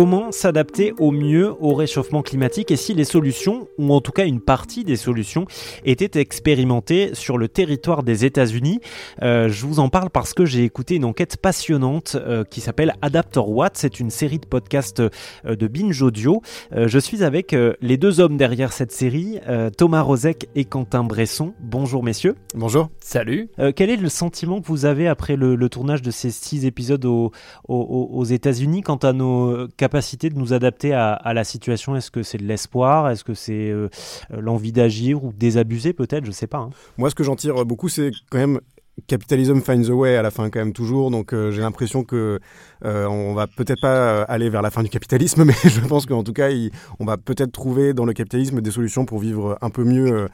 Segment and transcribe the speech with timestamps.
[0.00, 4.24] Comment s'adapter au mieux au réchauffement climatique et si les solutions, ou en tout cas
[4.24, 5.44] une partie des solutions,
[5.84, 8.80] étaient expérimentées sur le territoire des États-Unis?
[9.20, 12.94] Euh, Je vous en parle parce que j'ai écouté une enquête passionnante euh, qui s'appelle
[13.02, 13.76] Adapter Watt.
[13.76, 15.10] C'est une série de podcasts euh,
[15.44, 16.40] de Binge Audio.
[16.74, 19.38] je suis avec les deux hommes derrière cette série,
[19.76, 21.52] Thomas Rozek et Quentin Bresson.
[21.60, 22.36] Bonjour messieurs.
[22.54, 22.88] Bonjour.
[23.00, 23.50] Salut.
[23.76, 27.32] quel est le sentiment que vous avez après le, tournage de ces six épisodes aux,
[27.68, 28.80] aux États-Unis?
[28.80, 31.96] Quant à nos capacité de nous adapter à, la situation?
[31.96, 33.10] Est-ce que c'est de l'espoir?
[33.10, 33.88] Est-ce que c'est euh,
[34.32, 36.24] euh, l'envie d'agir ou désabuser peut-être?
[36.24, 36.58] Je ne sais pas.
[36.58, 36.70] Hein.
[36.96, 38.60] Moi, ce que j'en tire beaucoup, c'est quand même
[39.08, 42.38] capitalism finds a way à la fin quand même toujours donc euh, j'ai l'impression que
[42.82, 46.34] on va peut-être pas aller vers la fin du capitalisme mais je pense qu'en tout
[46.34, 46.50] cas
[46.98, 50.28] on va peut-être trouver dans le capitalisme des solutions pour vivre un peu mieux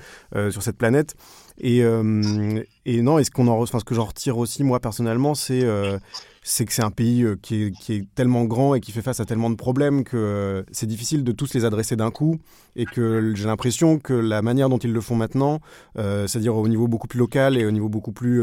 [0.51, 1.15] sur cette planète
[1.61, 1.85] et,
[2.87, 5.65] et non et ce qu'on en enfin, ce que j'en retire aussi moi personnellement c'est
[6.49, 9.25] c'est que c'est un pays euh, qui est, tellement grand et qui fait face à
[9.25, 12.39] tellement de problèmes que euh, c'est difficile de tous les adresser d'un coup.
[12.77, 15.61] Et que j'ai l'impression que la manière dont ils le font maintenant,
[15.99, 18.41] euh, c'est-à-dire au niveau beaucoup plus local et au niveau beaucoup plus,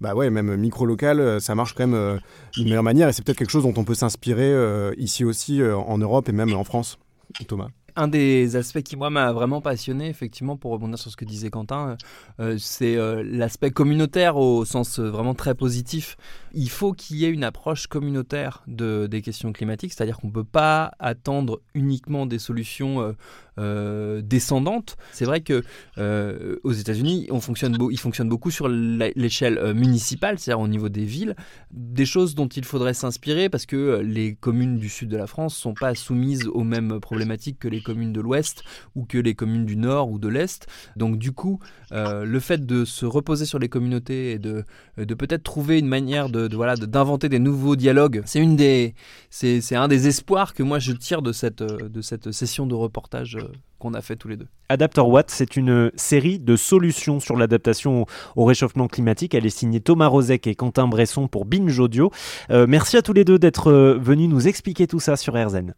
[0.00, 2.18] bah ouais, même micro-local, ça marche quand même
[2.54, 3.08] d'une meilleure manière.
[3.08, 4.52] Et c'est peut-être quelque chose dont on peut s'inspirer
[4.96, 6.98] ici aussi en Europe et même en France.
[7.46, 11.50] Thomas un des aspects qui m'a vraiment passionné, effectivement, pour rebondir sur ce que disait
[11.50, 11.96] Quentin,
[12.40, 16.16] euh, c'est euh, l'aspect communautaire au sens euh, vraiment très positif.
[16.58, 20.32] Il faut qu'il y ait une approche communautaire de, des questions climatiques, c'est-à-dire qu'on ne
[20.32, 23.14] peut pas attendre uniquement des solutions
[23.58, 24.96] descendantes.
[25.12, 25.62] C'est vrai que
[26.64, 31.36] aux États-Unis, ils fonctionnent beaucoup sur l'échelle municipale, c'est-à-dire au niveau des villes,
[31.72, 35.56] des choses dont il faudrait s'inspirer parce que les communes du sud de la France
[35.56, 39.66] sont pas soumises aux mêmes problématiques que les communes de l'Ouest ou que les communes
[39.66, 40.66] du Nord ou de l'Est.
[40.96, 41.60] Donc du coup,
[41.92, 44.64] euh, le fait de se reposer sur les communautés et de,
[44.96, 48.94] de peut-être trouver une manière de, voilà d'inventer des nouveaux dialogues, c'est une des
[49.30, 53.36] c'est un des espoirs que moi je tire de cette de cette session de reportage
[53.36, 54.46] euh, qu'on a fait tous les deux.
[54.68, 59.34] Adapter Watt, c'est une série de solutions sur l'adaptation au réchauffement climatique.
[59.34, 62.10] Elle est signée Thomas Rozek et Quentin Bresson pour Binge Audio.
[62.50, 65.74] Euh, merci à tous les deux d'être venus nous expliquer tout ça sur RZN.